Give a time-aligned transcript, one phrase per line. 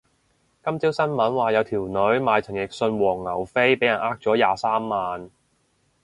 [0.65, 5.29] 今朝新聞話有條女買陳奕迅黃牛飛俾人呃咗廿三萬